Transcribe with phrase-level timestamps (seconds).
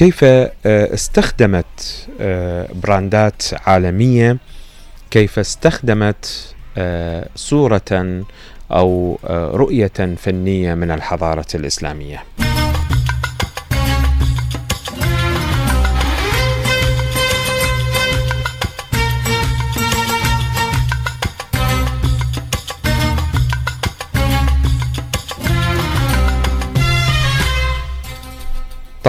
[0.00, 0.24] كيف
[0.66, 2.06] استخدمت
[2.84, 4.36] براندات عالمية
[5.10, 6.54] كيف استخدمت
[7.36, 8.22] صورة
[8.70, 9.18] أو
[9.54, 12.24] رؤية فنية من الحضارة الإسلامية.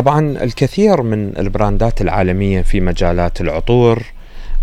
[0.02, 4.04] طبعا الكثير من البراندات العالمية في مجالات العطور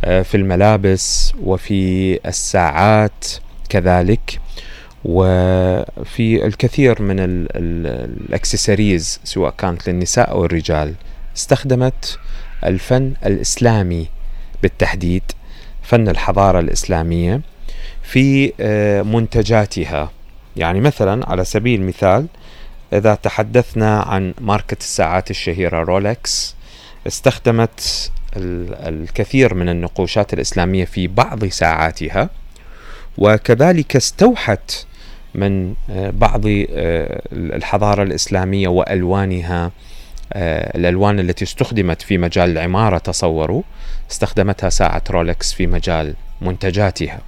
[0.05, 3.27] آه، في الملابس وفي الساعات
[3.69, 4.41] كذلك
[5.05, 10.95] وفي الكثير من الأكسسوارز سواء كانت للنساء أو الرجال
[11.37, 12.19] استخدمت
[12.65, 14.07] الفن الإسلامي
[14.63, 15.23] بالتحديد
[15.83, 17.41] فن الحضارة الإسلامية
[18.03, 20.11] في آه، منتجاتها.
[20.57, 22.27] يعني مثلا على سبيل المثال
[22.93, 26.55] إذا تحدثنا عن ماركة الساعات الشهيرة رولكس
[27.07, 32.31] استخدمت الكثير من النقوشات الإسلامية في بعض ساعاتها
[33.19, 34.87] وكذلك استوحت
[35.35, 39.71] من آه، بعض آه، الحضارة الإسلامية وألوانها
[40.33, 43.63] آه، الألوان التي استخدمت في مجال العمارة تصوروا
[44.11, 47.21] استخدمتها ساعة رولكس في مجال منتجاتها.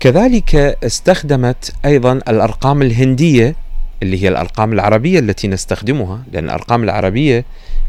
[0.00, 3.54] كذلك استخدمت أيضا الأرقام الهندية
[4.02, 7.44] اللي هي الأرقام العربية التي نستخدمها لأن الأرقام العربية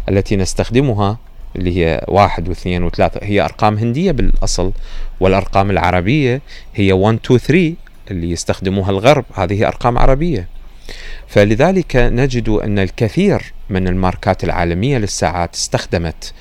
[0.09, 1.17] التي نستخدمها
[1.55, 4.71] اللي هي واحد واثنين وثلاثة هي أرقام هندية بالأصل
[5.19, 6.41] والأرقام العربية
[6.75, 7.73] هي 1 2 3
[8.11, 10.47] اللي يستخدموها الغرب هذه أرقام عربية.
[11.27, 16.33] فلذلك نجد أن الكثير من الماركات العالمية للساعات استخدمت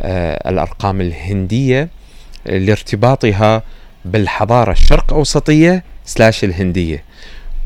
[0.00, 1.88] آه الأرقام الهندية
[2.46, 3.62] لارتباطها
[4.04, 7.04] بالحضارة الشرق أوسطية slash الهندية.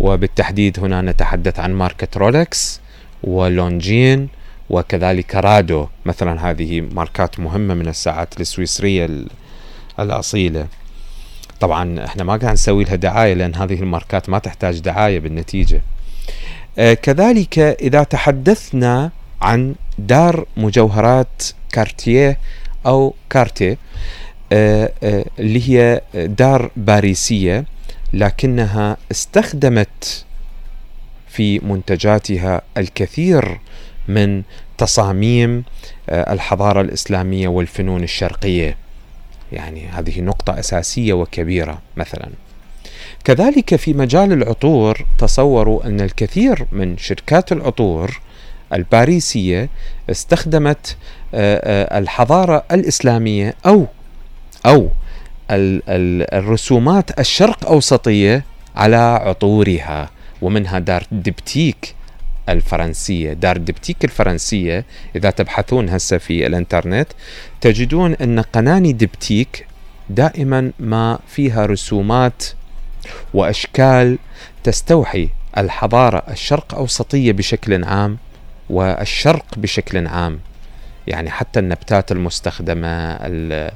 [0.01, 2.81] وبالتحديد هنا نتحدث عن ماركة رولكس
[3.25, 4.29] ولونجين
[4.71, 5.87] وكذلك رادو.
[6.05, 9.11] مثلا هذه ماركات مهمة من الساعات السويسرية
[10.01, 10.67] الأصيلة.
[11.61, 15.83] طبعا إحنا ما قاعد نسوي لها دعاية لأن هذه الماركات ما تحتاج دعاية بالنتيجة.
[16.79, 19.11] آه كذلك إذا تحدثنا
[19.43, 21.43] عن دار مجوهرات
[21.73, 22.39] كارتيه
[22.87, 23.79] أو كارتيه
[24.53, 27.65] آه آه اللي هي دار باريسية.
[28.13, 30.25] لكنها استخدمت
[31.29, 33.61] في منتجاتها الكثير
[34.09, 34.43] من
[34.79, 35.65] تصاميم
[36.11, 38.77] آه، الحضارة الإسلامية والفنون الشرقية.
[39.53, 42.29] يعني هذه نقطة أساسية وكبيرة مثلا.
[43.25, 48.21] كذلك في مجال العطور تصوروا أن الكثير من شركات العطور
[48.73, 49.69] الباريسية
[50.11, 50.97] استخدمت
[51.35, 51.61] آه،
[51.95, 53.87] آه، الحضارة الإسلامية أو
[54.67, 54.91] أو
[55.53, 58.45] الرسومات الشرق أوسطية
[58.77, 60.11] على عطورها
[60.43, 61.95] ومنها دار دبتيك
[62.49, 63.33] الفرنسية.
[63.33, 64.85] دار دبتيك الفرنسية
[65.17, 67.09] إذا تبحثون هسه في الإنترنت
[67.61, 69.67] تجدون أن قناني دبتيك
[70.11, 72.45] دائما ما فيها رسومات
[73.35, 74.19] وأشكال
[74.65, 78.19] تستوحي الحضارة الشرق أوسطية بشكل عام
[78.71, 80.41] والشرق بشكل عام.
[81.07, 83.73] يعني حتى النبتات المستخدمة آه،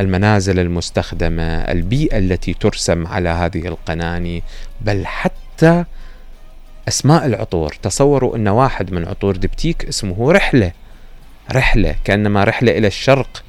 [0.00, 4.42] المنازل المستخدمة البيئة التي ترسم على هذه القناني
[4.80, 5.84] بل حتى
[6.88, 7.74] أسماء العطور.
[7.82, 10.72] تصوروا أن واحد من عطور دبتيك اسمه رحلة.
[11.52, 13.44] رحلة كأنما رحلة إلى الشرق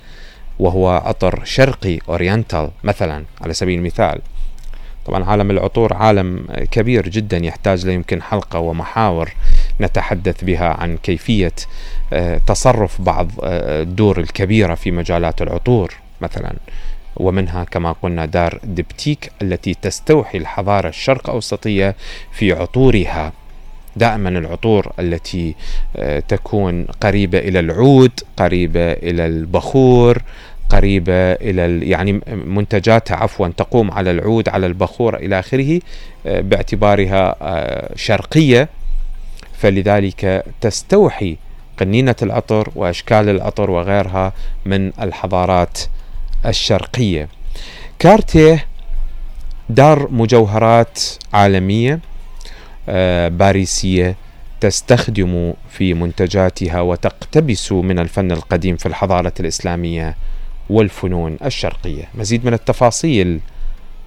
[0.60, 4.22] وهو عطر شرقي أورينتال مثلا على سبيل المثال.
[5.06, 9.34] طبعا عالم العطور عالم كبير جدا يحتاج ليمكن حلقة ومحاور.
[9.82, 11.52] نتحدث بها عن كيفية
[12.14, 16.54] آه، تصرف بعض آه، الدور الكبيرة في مجالات العطور مثلا.
[17.18, 21.96] ومنها كما قلنا دار دبتيك التي تستوحي الحضارة الشرق أوسطية
[22.32, 23.34] في عطورها.
[23.96, 25.56] دائما العطور التي
[25.98, 30.22] آه، تكون قريبة إلى العود قريبة إلى البخور
[30.70, 35.80] قريبة إلى يعني منتجاتها عفوا تقوم على العود على البخور إلى آخره
[36.26, 37.36] باعتبارها
[37.96, 38.70] شرقية.
[39.66, 41.38] فلذلك تستوحي
[41.78, 44.34] قنينة العطر وأشكال العطر وغيرها
[44.66, 45.80] من الحضارات
[46.46, 47.28] الشرقية.
[48.00, 48.66] كارتيه
[49.70, 51.00] دار مجوهرات
[51.34, 52.00] عالمية
[52.90, 54.16] آه، باريسية
[54.62, 60.16] تستخدم في منتجاتها وتقتبس من الفن القديم في الحضارة الإسلامية
[60.70, 62.04] والفنون الشرقية.
[62.16, 63.40] مزيد من التفاصيل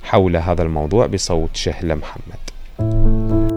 [0.02, 3.47] حول هذا الموضوع بصوت شهلة محمد.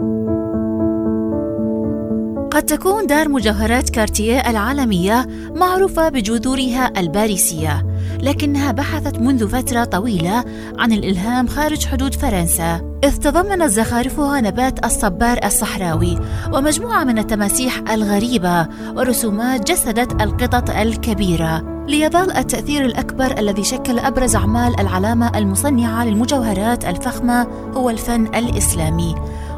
[2.52, 7.86] قد تكون دار مجوهرات كارتية العالمية معروفة بجذورها الباريسية
[8.20, 10.44] لكنها بحثت منذ فترة طويلة
[10.78, 12.98] عن الإلهام خارج حدود فرنسا.
[13.04, 16.18] إذ تضمنت زخارفها نبات الصبار الصحراوي
[16.52, 21.84] ومجموعة من التماسيح الغريبة ورسومات جسدت القطط الكبيرة.
[21.88, 27.46] ليظل التأثير الأكبر الذي شكل أبرز أعمال العلامة المصنعة للمجوهرات الفخمة
[27.76, 29.14] هو الفن الإسلامي.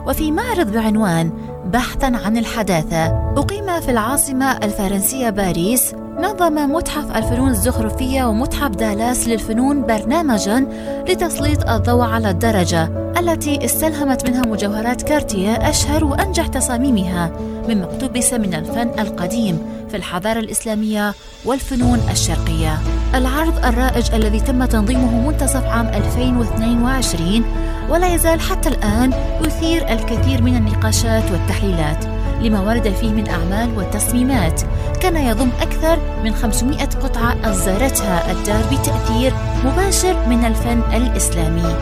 [0.06, 1.32] وفي معرض بعنوان
[1.66, 3.06] بحثا عن الحداثة.
[3.36, 10.66] أقيم في العاصمة الفرنسية باريس نظم متحف الفنون الزخرفية ومتحف دالاس للفنون برنامجا
[11.08, 17.30] لتسليط الضوء على الدرجة التي استلهمت منها مجوهرات كارتية أشهر وأنجح تصاميمها
[17.68, 19.58] مما اقتبس من الفن القديم
[19.88, 21.14] في الحضارة الإسلامية
[21.44, 22.78] والفنون الشرقية.
[23.14, 27.44] العرض الرائج الذي تم تنظيمه منتصف عام 2022
[27.90, 29.12] ولا يزال حتى الآن
[29.46, 32.13] يثير الكثير من النقاشات والتحليلات.
[32.42, 34.62] لما ورد فيه من أعمال وتصميمات.
[35.00, 39.32] كان يضم أكثر من 500 قطعة أصدرتها الدار بتأثير
[39.64, 41.74] مباشر من الفن الإسلامي.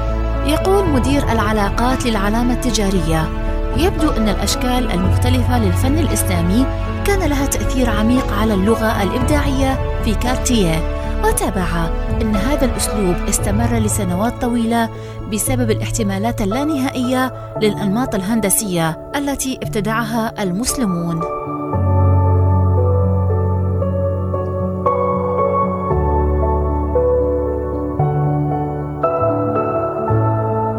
[0.46, 3.28] يقول مدير العلاقات للعلامة التجارية
[3.76, 6.66] يبدو أن الأشكال المختلفة للفن الإسلامي
[7.05, 11.90] كان لها تأثير عميق على اللغة الإبداعية في كارتيه وتابع
[12.22, 14.88] أن هذا الأسلوب استمر لسنوات طويلة
[15.32, 17.32] بسبب الاحتمالات اللانهائية
[17.62, 21.20] للأنماط الهندسية التي ابتدعها المسلمون.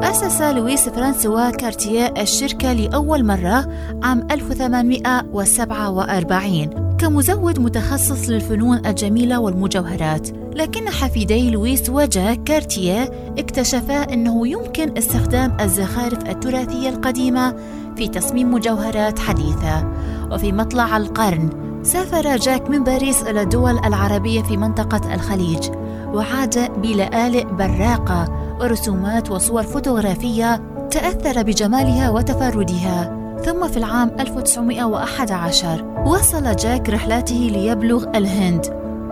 [0.03, 3.67] أسس لويس فرانسوا كارتيه الشركة لأول مرة
[4.03, 14.97] عام 1847 كمزود متخصص للفنون الجميلة والمجوهرات لكن حفيدي لويس وجاك كارتيه اكتشفا أنه يمكن
[14.97, 17.55] استخدام الزخارف التراثية القديمة
[17.95, 19.91] في تصميم مجوهرات حديثة.
[20.31, 21.49] وفي مطلع القرن
[21.83, 25.69] سافر جاك من باريس إلى الدول العربية في منطقة الخليج
[26.05, 30.61] وعاد بلآلئ براقة ورسومات وصور فوتوغرافية
[30.91, 38.65] تأثر بجمالها وتفردها ثم في العام 1911 وصل جاك رحلاته ليبلغ الهند.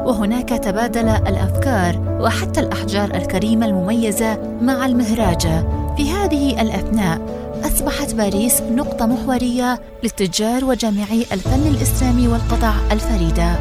[0.05, 5.67] وهناك تبادل الأفكار وحتى الأحجار الكريمة المميزة مع المهراجة.
[5.97, 7.21] في هذه الأثناء
[7.63, 13.55] أصبحت باريس نقطة محورية للتجار وجامعي الفن الإسلامي والقطع الفريدة.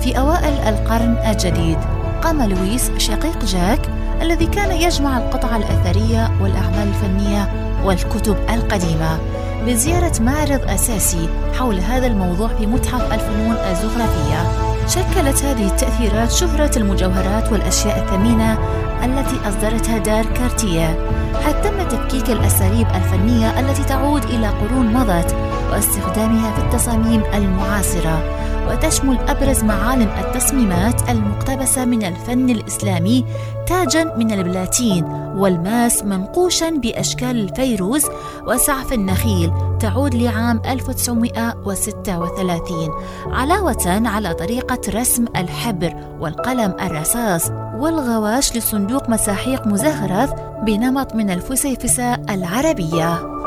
[0.00, 1.78] في أوائل القرن الجديد
[2.22, 3.80] قام لويس شقيق جاك
[4.22, 7.48] الذي كان يجمع القطع الأثرية والأعمال الفنية
[7.84, 9.18] والكتب القديمة.
[9.66, 11.28] بزيارة معرض أساسي
[11.58, 18.58] حول هذا الموضوع في متحف الفنون الزخرفية شكلت هذه التأثيرات شهرة المجوهرات والأشياء الثمينة
[19.04, 21.06] التي أصدرتها دار كارتية.
[21.46, 25.36] حتى تم تفكيك الأساليب الفنية التي تعود إلى قرون مضت
[25.72, 28.22] واستخدامها في التصاميم المعاصرة.
[28.70, 33.24] وتشمل أبرز معالم التصميمات المقتبسة من الفن الإسلامي
[33.66, 35.04] تاجا من البلاتين
[35.36, 38.06] والماس منقوشا بأشكال الفيروز
[38.46, 42.90] وسعف النخيل تعود لعام 1936
[43.26, 50.32] علاوة على طريقة رسم الحبر والقلم الرصاص والغواش لصندوق مساحيق مزخرف
[50.62, 53.39] بنمط من الفسيفساء العربية.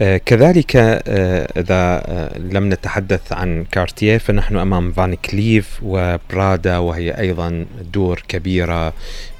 [0.00, 7.66] كذلك آه، إذا آه، لم نتحدث عن كارتيه فنحن أمام فان كليف وبرادا وهي أيضا
[7.92, 8.92] دور كبيرة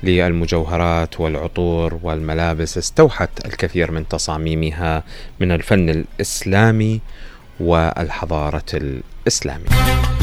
[0.02, 2.78] للمجوهرات والعطور والملابس.
[2.78, 5.02] استوحت الكثير من تصاميمها
[5.40, 7.00] من الفن الإسلامي
[7.60, 10.13] والحضارة الإسلامية.